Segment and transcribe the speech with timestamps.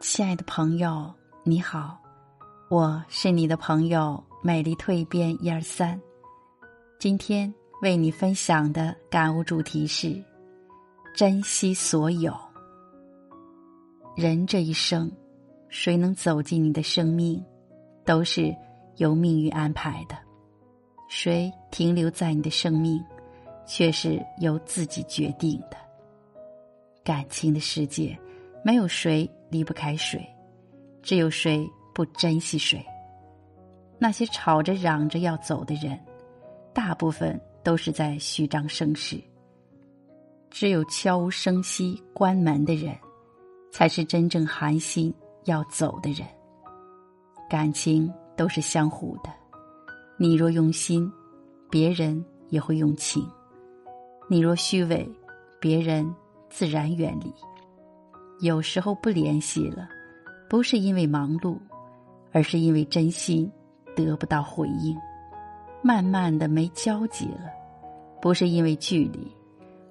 [0.00, 1.12] 亲爱的朋友，
[1.44, 2.00] 你好，
[2.70, 6.00] 我是你的朋友美丽蜕变一二三。
[6.98, 7.52] 今天
[7.82, 10.18] 为你分享的感悟主题是：
[11.14, 12.34] 珍惜所有。
[14.16, 15.12] 人这一生，
[15.68, 17.44] 谁能走进你的生命，
[18.02, 18.56] 都是
[18.96, 20.16] 由命运安排的；
[21.10, 23.04] 谁停留在你的生命，
[23.66, 25.76] 却是由自己决定的。
[27.04, 28.18] 感情的世界，
[28.64, 30.24] 没有谁离不开谁，
[31.02, 32.84] 只有谁不珍惜谁。
[33.98, 35.98] 那些吵着嚷着要走的人，
[36.72, 39.18] 大部分都是在虚张声势；
[40.50, 42.96] 只有悄无声息关门的人，
[43.72, 45.12] 才是真正寒心
[45.44, 46.26] 要走的人。
[47.48, 49.30] 感情都是相互的，
[50.16, 51.12] 你若用心，
[51.68, 53.22] 别人也会用情；
[54.28, 55.06] 你若虚伪，
[55.60, 56.14] 别人。
[56.52, 57.32] 自然远离。
[58.40, 59.88] 有时候不联系了，
[60.48, 61.58] 不是因为忙碌，
[62.32, 63.50] 而是因为真心
[63.94, 64.96] 得不到回应；
[65.82, 67.50] 慢慢的没交集了，
[68.20, 69.30] 不是因为距离，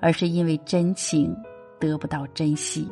[0.00, 1.36] 而是因为真情
[1.78, 2.88] 得不到珍惜。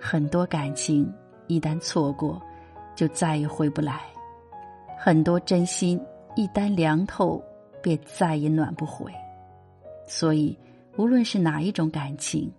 [0.00, 1.12] 很多感情
[1.46, 2.40] 一旦错过，
[2.96, 3.94] 就再也回不来；
[4.98, 6.00] 很多真心
[6.34, 7.40] 一旦凉透，
[7.80, 9.12] 便再也暖不回。
[10.06, 10.58] 所以。
[10.98, 12.52] 无论是哪一种感情，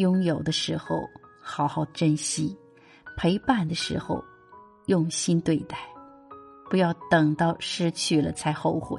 [0.00, 1.06] 拥有的时候
[1.42, 2.56] 好好珍惜，
[3.18, 4.24] 陪伴的时候
[4.86, 5.76] 用心对待，
[6.70, 8.98] 不要等到失去了才后悔，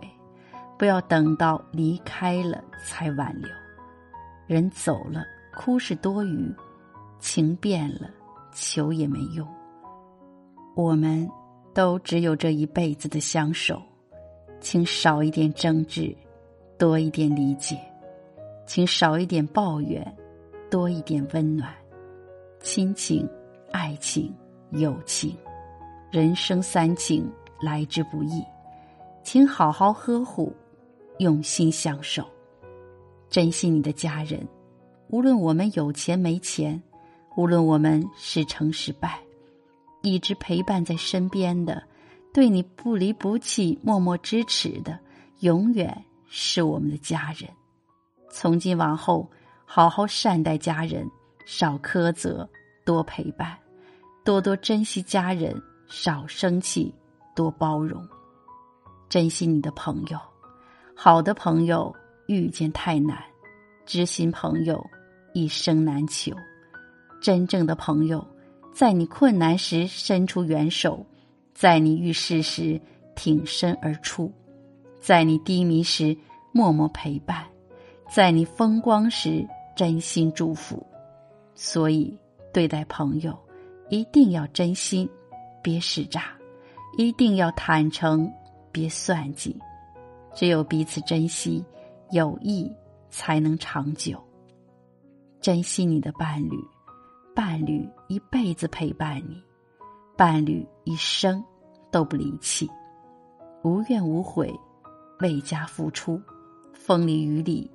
[0.78, 3.50] 不要等到离开了才挽留。
[4.46, 6.54] 人走了，哭是多余；
[7.20, 8.08] 情变了，
[8.54, 9.48] 求也没用。
[10.76, 11.28] 我们
[11.74, 13.82] 都只有这一辈子的相守，
[14.60, 16.16] 请少一点争执，
[16.78, 17.76] 多一点理解。
[18.68, 20.16] 请少一点抱怨，
[20.72, 21.70] 多一点温暖。
[22.62, 23.30] 亲情、
[23.72, 24.34] 爱情、
[24.72, 25.36] 友情，
[26.10, 28.42] 人生三情来之不易，
[29.22, 30.56] 请好好呵护，
[31.18, 32.26] 用心相守，
[33.30, 34.48] 珍惜你的家人。
[35.10, 36.82] 无论我们有钱没钱，
[37.36, 39.20] 无论我们是成是败，
[40.02, 41.84] 一直陪伴在身边的，
[42.34, 44.98] 对你不离不弃、默默支持的，
[45.40, 47.50] 永远是我们的家人。
[48.30, 49.30] 从今往后，
[49.74, 51.10] 好好善待家人，
[51.46, 52.46] 少苛责，
[52.84, 53.58] 多陪伴，
[54.22, 55.56] 多多珍惜家人，
[55.88, 56.94] 少生气，
[57.34, 58.06] 多包容。
[59.08, 60.20] 珍惜你的朋友，
[60.94, 61.96] 好的朋友
[62.28, 63.18] 遇见太难，
[63.86, 64.86] 知心朋友
[65.34, 66.34] 一生难求。
[67.22, 68.28] 真正的朋友，
[68.74, 71.06] 在你困难时伸出援手，
[71.54, 72.78] 在你遇事时
[73.16, 74.30] 挺身而出，
[75.00, 76.14] 在你低迷时
[76.52, 77.48] 默默陪伴。
[78.14, 79.48] 在你风光时，
[79.82, 80.86] 真心祝福。
[81.56, 82.16] 所以，
[82.54, 83.36] 对待朋友，
[83.90, 85.10] 一定要真心，
[85.64, 86.22] 别使诈；
[87.00, 88.32] 一定要坦诚，
[88.72, 89.60] 别算计。
[90.36, 91.66] 只有彼此珍惜，
[92.12, 92.72] 友谊
[93.10, 94.22] 才能长久。
[95.40, 96.64] 珍惜你的伴侣，
[97.36, 99.42] 伴侣一辈子陪伴你，
[100.16, 101.44] 伴侣一生
[101.90, 102.70] 都不离弃，
[103.64, 104.54] 无怨无悔，
[105.22, 106.22] 为家付出，
[106.72, 107.68] 风里雨里。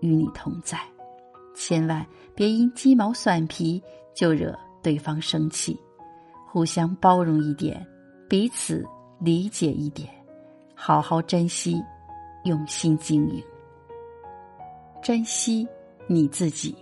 [0.00, 0.76] 与你同在，
[1.54, 2.04] 千万
[2.34, 3.82] 别因鸡毛蒜皮
[4.14, 5.78] 就惹对方生气，
[6.50, 7.86] 互相包容一点，
[8.28, 8.84] 彼此
[9.20, 10.08] 理解一点，
[10.74, 11.82] 好好珍惜，
[12.44, 13.42] 用心经营，
[15.02, 15.66] 珍惜
[16.06, 16.74] 你自己。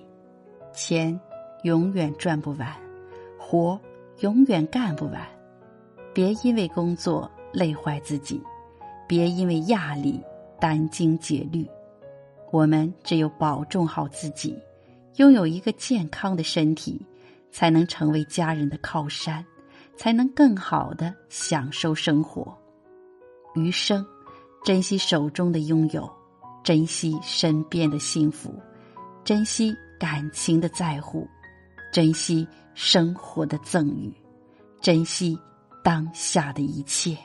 [0.72, 1.18] 钱
[1.64, 2.68] 永远赚不完，
[3.38, 3.78] 活
[4.20, 5.20] 永远干不完。
[6.14, 8.40] 别因为工作累坏自己，
[9.06, 10.20] 别因为压力
[10.60, 11.68] 殚精竭虑。
[12.52, 14.58] 我们只有保重好自己，
[15.16, 17.00] 拥有一个健康的身体，
[17.52, 19.44] 才能成为家人的靠山，
[19.96, 22.56] 才能更好的享受生活。
[23.54, 24.04] 余生，
[24.64, 26.10] 珍惜手中的拥有，
[26.64, 28.52] 珍惜身边的幸福，
[29.24, 31.28] 珍惜感情的在乎，
[31.92, 34.12] 珍惜生活的赠予，
[34.80, 35.38] 珍惜
[35.84, 37.16] 当下的一切。